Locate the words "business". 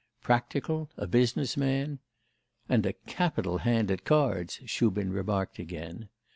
1.05-1.55